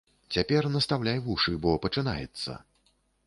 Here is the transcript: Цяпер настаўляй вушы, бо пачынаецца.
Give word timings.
Цяпер 0.37 0.67
настаўляй 0.75 1.21
вушы, 1.27 1.53
бо 1.65 1.75
пачынаецца. 1.83 2.57